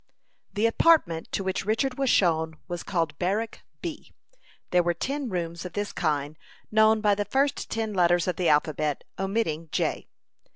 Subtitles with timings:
[0.53, 4.11] The apartment to which Richard was shown was called "Barrack B."
[4.71, 6.39] There were ten rooms of this kind,
[6.71, 10.07] known by the first ten letters of the alphabet, omitting J.